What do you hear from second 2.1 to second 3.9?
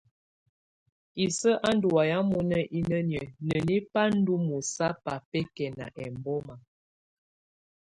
mɔná inǝniǝ́ nǝni